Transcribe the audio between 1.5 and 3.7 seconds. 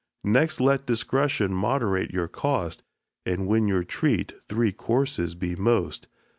moderate your cost, And when